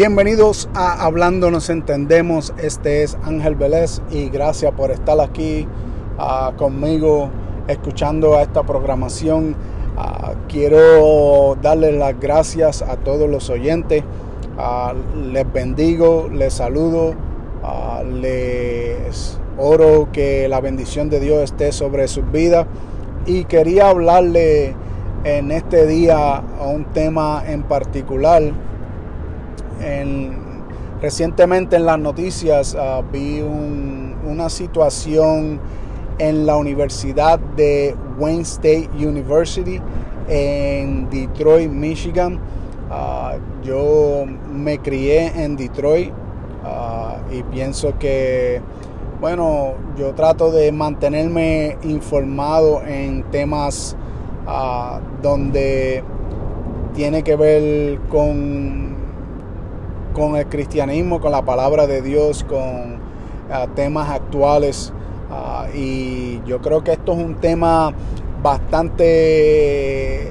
[0.00, 2.54] Bienvenidos a Hablando nos entendemos.
[2.56, 5.68] Este es Ángel Vélez y gracias por estar aquí
[6.18, 7.28] uh, conmigo
[7.68, 9.54] escuchando a esta programación.
[9.98, 14.02] Uh, quiero darles las gracias a todos los oyentes.
[14.56, 17.12] Uh, les bendigo, les saludo,
[18.22, 22.66] les oro que la bendición de Dios esté sobre sus vidas.
[23.26, 24.74] Y quería hablarle
[25.24, 28.69] en este día a un tema en particular
[31.00, 35.60] recientemente en las noticias uh, vi una situación
[36.18, 39.80] en la Universidad de Wayne State University
[40.28, 42.38] en Detroit, Michigan.
[42.90, 48.60] Uh, yo me crié en Detroit uh, y pienso que,
[49.20, 53.96] bueno, yo trato de mantenerme informado en temas
[55.22, 56.02] donde
[56.94, 58.89] tiene que ver con
[60.12, 62.98] con el cristianismo, con la palabra de Dios, con
[63.50, 64.92] ah, temas actuales.
[65.30, 67.92] Ah, y yo creo que esto es un tema
[68.42, 70.28] bastante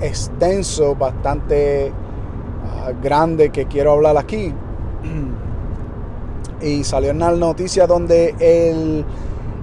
[0.00, 1.92] extenso, bastante
[2.64, 4.52] ah, grande que quiero hablar aquí.
[6.62, 9.04] y salió en la noticia donde el,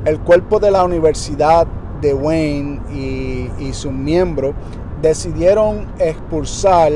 [0.05, 1.65] el, cuerpo de la Universidad
[2.01, 4.53] de Wayne y, y sus miembros
[5.01, 6.91] decidieron expulsar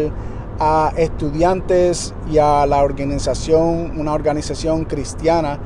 [0.59, 5.59] a estudiantes y a la organización, una organización cristiana,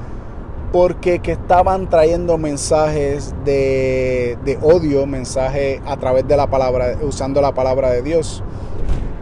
[0.72, 7.53] porque que estaban trayendo mensajes de, odio, mensajes a través de la palabra, usando la
[7.53, 8.44] palabra de Dios.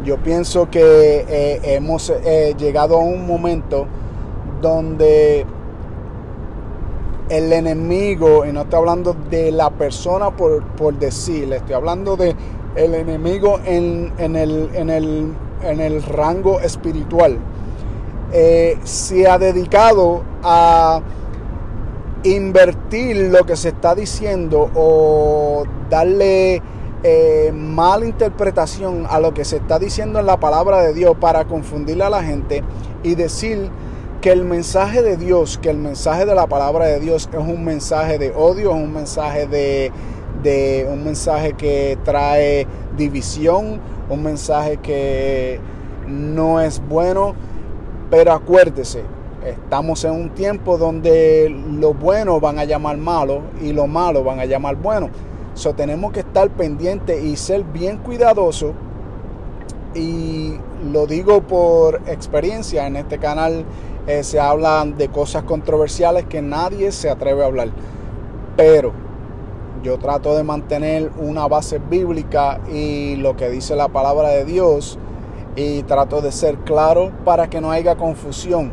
[0.05, 3.87] Yo pienso que eh, hemos eh, llegado a un momento
[4.61, 5.45] donde
[7.29, 12.35] el enemigo, y no estoy hablando de la persona por, por decir, estoy hablando de
[12.75, 15.33] el enemigo en, en, el, en el
[15.63, 17.37] en el rango espiritual,
[18.31, 21.01] eh, se ha dedicado a
[22.23, 26.61] invertir lo que se está diciendo o darle
[27.01, 31.45] eh, mala interpretación a lo que se está diciendo en la palabra de Dios para
[31.45, 32.61] confundirle a la gente
[33.03, 33.69] y decir
[34.19, 37.63] que el mensaje de Dios, que el mensaje de la palabra de Dios es un
[37.63, 39.93] mensaje de odio, es un mensaje de,
[40.43, 42.67] de un mensaje que trae
[42.97, 43.79] división,
[44.09, 45.59] un mensaje que
[46.07, 47.35] no es bueno,
[48.09, 49.03] pero acuérdese,
[49.45, 54.39] estamos en un tiempo donde lo bueno van a llamar malo y lo malo van
[54.39, 55.09] a llamar bueno.
[55.53, 58.73] So, tenemos que estar pendientes y ser bien cuidadosos.
[59.93, 60.53] Y
[60.91, 63.65] lo digo por experiencia, en este canal
[64.07, 67.69] eh, se hablan de cosas controversiales que nadie se atreve a hablar.
[68.55, 68.93] Pero
[69.83, 74.97] yo trato de mantener una base bíblica y lo que dice la palabra de Dios
[75.55, 78.71] y trato de ser claro para que no haya confusión.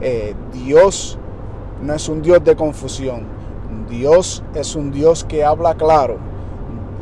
[0.00, 1.18] Eh, Dios
[1.82, 3.24] no es un Dios de confusión.
[3.88, 6.16] Dios es un Dios que habla claro.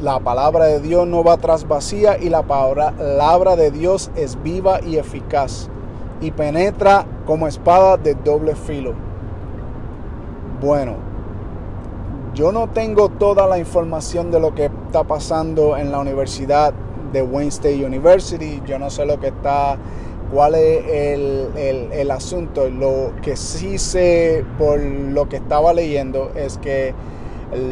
[0.01, 4.81] La palabra de Dios no va tras vacía y la palabra de Dios es viva
[4.83, 5.69] y eficaz
[6.21, 8.95] y penetra como espada de doble filo.
[10.61, 11.14] Bueno,
[12.35, 16.75] yo no tengo toda la información de lo que está pasando en la Universidad
[17.13, 18.61] de Wayne State University.
[18.67, 19.79] Yo no sé lo que está,
[20.33, 20.85] cuál es
[21.55, 22.69] el, asunto.
[22.69, 26.93] Lo que sí sé por lo que estaba leyendo es que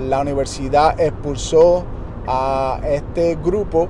[0.08, 1.84] la universidad expulsó
[2.28, 3.88] a este grupo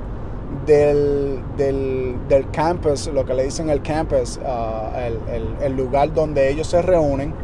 [0.64, 6.80] del, del, campus, lo que le dicen el campus, uh, el lugar donde ellos se
[6.80, 7.34] reúnen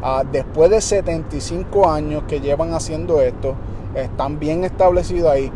[0.00, 3.54] Ah, después de 75 años que llevan haciendo esto,
[3.94, 5.50] están bien establecidos ahí.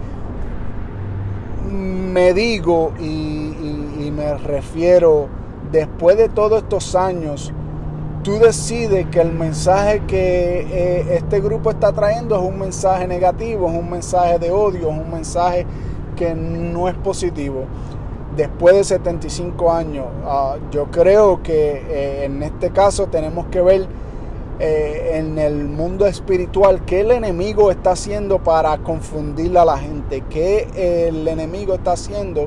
[1.71, 5.29] Me digo y, me refiero,
[5.71, 7.53] después de todos estos años,
[8.25, 13.71] tú decides que el mensaje que eh, este grupo está trayendo es un mensaje negativo,
[13.71, 15.65] es un mensaje de odio, es un mensaje
[16.17, 17.65] que no es positivo.
[18.37, 23.87] Después de 75 años, ah, yo creo que eh, en este caso tenemos que ver
[24.65, 30.23] eh, en el mundo espiritual, qué el enemigo está haciendo para confundir a la gente,
[30.31, 30.69] qué
[31.09, 32.47] el enemigo está haciendo.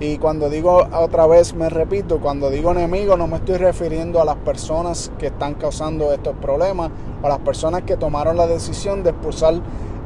[0.00, 4.24] Y cuando digo otra vez, me repito, cuando digo enemigo no me estoy refiriendo a
[4.24, 6.90] las personas que están causando estos problemas
[7.22, 9.54] o a las personas que tomaron la decisión de expulsar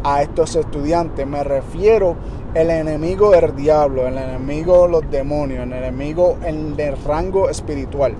[0.05, 1.27] a estos estudiantes.
[1.27, 2.17] Me refiero
[2.53, 8.13] el enemigo del diablo, el enemigo los demonios, el enemigo en el rango espiritual.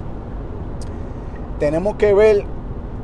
[1.59, 2.60] Tenemos que ver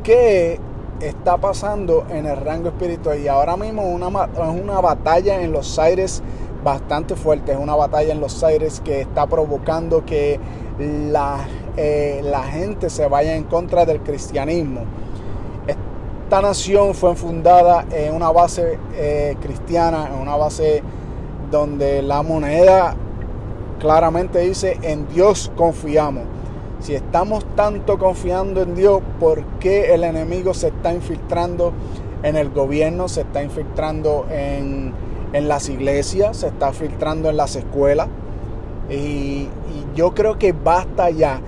[0.07, 0.61] qué
[1.01, 3.19] está pasando en el rango espiritual.
[3.19, 6.23] Y ahora mismo una, es una batalla en los aires
[6.63, 7.53] bastante fuerte.
[7.53, 10.39] Es una batalla en los aires que está provocando que
[10.79, 11.39] la,
[11.77, 14.83] eh, la gente se vaya en contra del cristianismo.
[15.67, 20.85] Esta nación fue fundada en una base eh, cristiana, en una base
[21.51, 22.95] donde la moneda
[23.81, 26.25] claramente dice en Dios confiamos.
[26.87, 31.73] Si estamos tanto confiando en Dios, ¿por qué el enemigo se está infiltrando
[32.23, 34.95] en el gobierno, se está infiltrando en,
[35.33, 38.07] las iglesias, se está filtrando en las escuelas?
[38.89, 39.49] Y, y
[39.97, 41.41] yo creo que basta ya.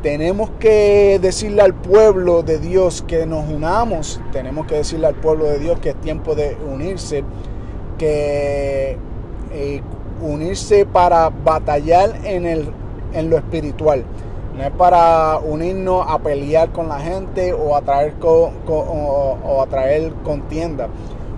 [0.00, 4.20] Tenemos que decirle al pueblo de Dios que nos unamos.
[4.30, 7.24] Tenemos que decirle al pueblo de Dios que es tiempo de unirse.
[7.98, 8.96] Que
[9.52, 9.82] eh,
[10.22, 12.68] unirse para batallar en, el,
[13.12, 14.04] en lo espiritual.
[14.56, 20.12] No es para unirnos a pelear con la gente o a traer, o, a traer
[20.22, 20.88] contienda.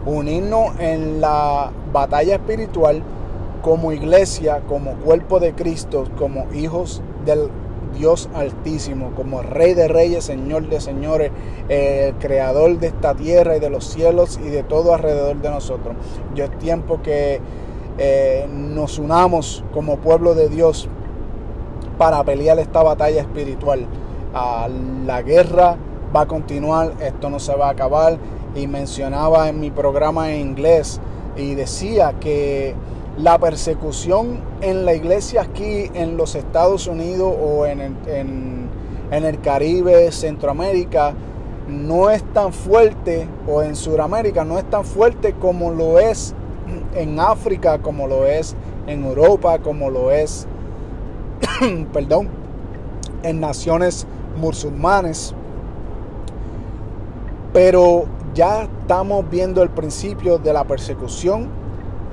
[0.05, 3.03] Unirnos en la batalla espiritual
[3.63, 7.49] como iglesia, como cuerpo de Cristo, como hijos del
[7.99, 11.33] Dios Altísimo, como Rey de Reyes, Señor de Señores,
[11.71, 15.97] el Creador de esta tierra y de los cielos y de todo alrededor de nosotros.
[16.35, 17.41] Yo es tiempo que
[17.99, 20.91] eh, nos unamos como pueblo de Dios
[21.99, 23.87] para pelear esta batalla espiritual.
[24.35, 24.69] Ah,
[25.07, 25.77] la guerra
[26.15, 28.19] va a continuar, esto no se va a acabar.
[28.55, 31.01] Y mencionaba en mi programa en inglés
[31.37, 32.75] y decía que
[33.19, 38.69] la persecución en la iglesia aquí en los Estados Unidos o en, en,
[39.11, 41.15] en el Caribe, Centroamérica,
[41.69, 46.35] no es tan fuerte, o en Sudamérica no es tan fuerte como lo es
[46.95, 48.57] en África, como lo es
[48.87, 50.47] en Europa, como lo es,
[51.93, 52.29] perdón,
[53.23, 54.07] en naciones
[54.39, 55.35] musulmanes.
[57.53, 58.05] Pero
[58.35, 61.49] ya estamos viendo el principio de la persecución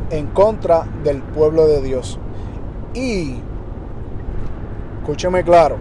[0.10, 2.19] en contra del pueblo de Dios.
[2.94, 3.36] Y,
[5.00, 5.78] escúcheme claro,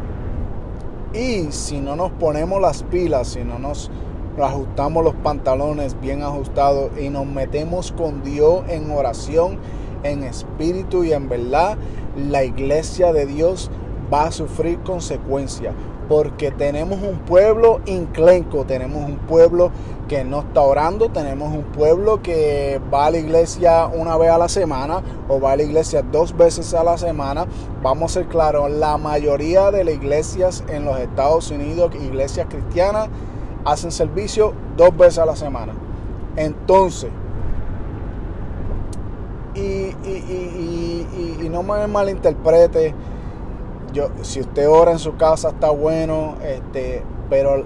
[1.12, 3.90] y si no nos ponemos las pilas, si no nos
[4.40, 9.58] ajustamos los pantalones bien ajustados y nos metemos con Dios en oración,
[10.02, 11.76] en espíritu y en verdad,
[12.16, 13.70] la iglesia de Dios
[14.12, 15.74] va a sufrir consecuencias.
[16.08, 19.70] Porque tenemos un pueblo inclenco, tenemos un pueblo
[20.08, 24.36] que no está orando, tenemos un pueblo que va a la iglesia una vez a
[24.36, 27.46] la semana o va a la iglesia dos veces a la semana.
[27.82, 33.08] Vamos a ser claros, la mayoría de las iglesias en los Estados Unidos, iglesias cristianas,
[33.64, 35.72] hacen servicio dos veces a la semana.
[36.36, 37.10] Entonces,
[39.54, 42.94] y, no me malinterprete,
[43.92, 47.64] yo, si usted ora en su casa está bueno, este, pero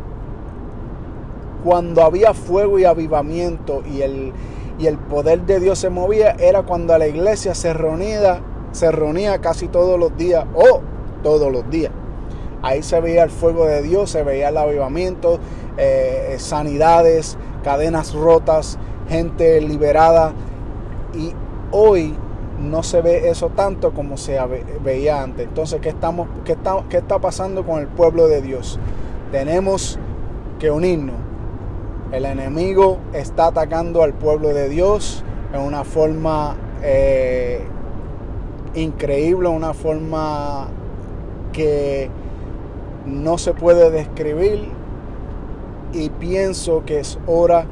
[1.62, 4.32] cuando había fuego y avivamiento y el,
[4.78, 8.40] y el poder de Dios se movía, era cuando la iglesia se reunía,
[8.72, 10.80] se reunía casi todos los días o
[11.22, 11.92] todos los días.
[12.62, 15.38] Ahí se veía el fuego de Dios, se veía el avivamiento,
[15.76, 18.78] eh, sanidades, cadenas rotas,
[19.08, 20.32] gente liberada.
[21.14, 21.32] Y
[21.76, 22.14] hoy
[22.58, 24.38] no se ve eso tanto como se
[24.82, 25.46] veía antes.
[25.46, 28.78] Entonces, ¿qué, estamos, qué, está, ¿qué está pasando con el pueblo de Dios?
[29.30, 29.98] Tenemos
[30.58, 31.16] que unirnos.
[32.12, 37.60] El enemigo está atacando al pueblo de Dios en una forma eh,
[38.74, 40.68] increíble, una forma
[41.52, 42.08] que
[43.04, 44.68] no se puede describir
[45.92, 47.66] y pienso que es hora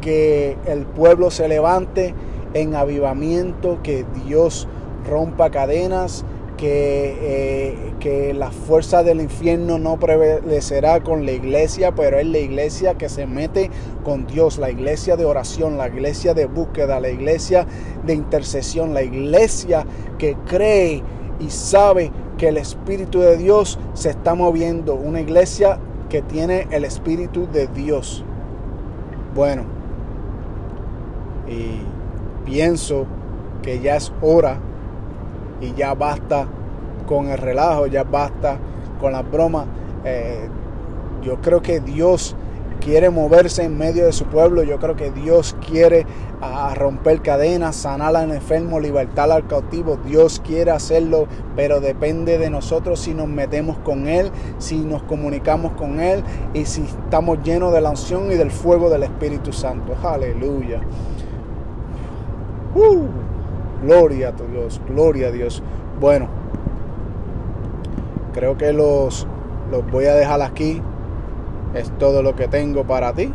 [0.00, 2.14] que el pueblo se levante
[2.60, 4.68] en avivamiento, que Dios
[5.08, 6.24] rompa cadenas,
[6.56, 12.38] que, eh, que la fuerza del infierno no prevalecerá con la iglesia, pero es la
[12.38, 13.70] iglesia que se mete
[14.04, 17.66] con Dios, la iglesia de oración, la iglesia de búsqueda, la iglesia
[18.06, 19.84] de intercesión, la iglesia
[20.18, 21.02] que cree
[21.38, 24.94] y sabe que el Espíritu de Dios se está moviendo.
[24.94, 28.24] Una iglesia que tiene el Espíritu de Dios.
[29.34, 29.64] Bueno,
[31.48, 31.80] y
[32.46, 33.04] pienso
[33.62, 34.58] que ya es hora
[35.60, 36.46] y ya basta
[37.06, 38.58] con el relajo, ya basta
[39.00, 39.66] con las bromas.
[40.04, 40.48] Eh,
[41.22, 42.36] yo creo que Dios
[42.80, 44.62] quiere moverse en medio de su pueblo.
[44.62, 46.06] Yo creo que Dios quiere
[46.40, 49.98] a romper cadenas, sanar al enfermo, libertar al cautivo.
[50.04, 51.26] Dios quiere hacerlo,
[51.56, 56.22] pero depende de nosotros si nos metemos con Él, si nos comunicamos con Él
[56.54, 59.96] y si estamos llenos de la unción y del fuego del Espíritu Santo.
[60.02, 60.80] Aleluya.
[62.76, 63.08] Uh,
[63.82, 65.62] gloria a Dios, gloria a Dios.
[65.98, 66.28] Bueno,
[68.34, 69.26] creo que los,
[69.70, 70.82] los voy a dejar aquí.
[71.72, 73.32] Es todo lo que tengo para ti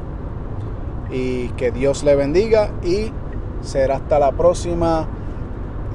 [1.12, 3.12] y que Dios le bendiga y
[3.62, 5.08] será hasta la próxima.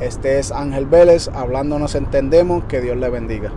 [0.01, 3.53] Este es Ángel Vélez, hablando nos entendemos, que Dios le bendiga.